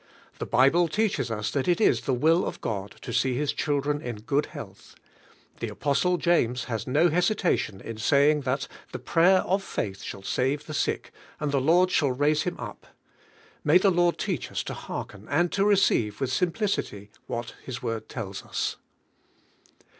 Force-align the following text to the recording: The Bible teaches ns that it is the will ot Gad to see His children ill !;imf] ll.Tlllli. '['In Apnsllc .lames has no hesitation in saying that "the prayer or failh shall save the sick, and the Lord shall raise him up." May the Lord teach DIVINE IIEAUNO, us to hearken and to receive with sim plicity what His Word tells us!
The 0.39 0.47
Bible 0.47 0.87
teaches 0.87 1.29
ns 1.31 1.51
that 1.51 1.67
it 1.67 1.79
is 1.79 2.01
the 2.01 2.13
will 2.15 2.43
ot 2.45 2.59
Gad 2.59 2.99
to 3.03 3.13
see 3.13 3.35
His 3.35 3.53
children 3.53 4.01
ill 4.03 4.15
!;imf] 4.15 4.23
ll.Tlllli. 4.31 4.95
'['In 5.61 5.69
Apnsllc 5.75 6.25
.lames 6.25 6.63
has 6.63 6.87
no 6.87 7.09
hesitation 7.09 7.79
in 7.79 7.97
saying 7.99 8.41
that 8.41 8.67
"the 8.93 8.97
prayer 8.97 9.43
or 9.43 9.59
failh 9.59 10.03
shall 10.03 10.23
save 10.23 10.65
the 10.65 10.73
sick, 10.73 11.11
and 11.39 11.51
the 11.51 11.61
Lord 11.61 11.91
shall 11.91 12.11
raise 12.13 12.41
him 12.41 12.57
up." 12.59 12.87
May 13.63 13.77
the 13.77 13.91
Lord 13.91 14.17
teach 14.17 14.45
DIVINE 14.47 14.55
IIEAUNO, 14.55 14.57
us 14.57 14.63
to 14.63 14.73
hearken 14.73 15.27
and 15.29 15.51
to 15.51 15.65
receive 15.65 16.19
with 16.19 16.33
sim 16.33 16.51
plicity 16.51 17.09
what 17.27 17.53
His 17.63 17.83
Word 17.83 18.09
tells 18.09 18.41
us! 18.43 18.77